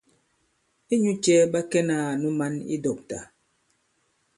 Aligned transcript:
Inyū 0.93 1.11
cɛ̄ 1.23 1.39
ɓa 1.51 1.59
kɛnā 1.71 1.95
ànu 2.11 2.29
mǎn 2.39 2.53
i 2.73 2.75
dɔ̂kta? 2.83 3.19